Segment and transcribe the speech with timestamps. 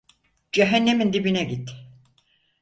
[0.51, 1.69] Cehennemin dibine git!